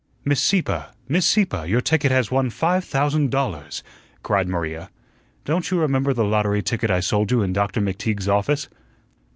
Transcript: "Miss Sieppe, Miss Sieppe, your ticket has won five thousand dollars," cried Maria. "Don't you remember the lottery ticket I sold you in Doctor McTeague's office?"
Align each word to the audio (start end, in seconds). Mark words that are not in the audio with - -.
"Miss 0.25 0.41
Sieppe, 0.41 0.85
Miss 1.07 1.27
Sieppe, 1.27 1.67
your 1.67 1.79
ticket 1.79 2.11
has 2.11 2.31
won 2.31 2.49
five 2.49 2.83
thousand 2.83 3.29
dollars," 3.29 3.83
cried 4.23 4.47
Maria. 4.47 4.89
"Don't 5.45 5.69
you 5.69 5.77
remember 5.79 6.11
the 6.11 6.25
lottery 6.25 6.63
ticket 6.63 6.89
I 6.89 7.01
sold 7.01 7.29
you 7.29 7.43
in 7.43 7.53
Doctor 7.53 7.81
McTeague's 7.81 8.27
office?" 8.27 8.67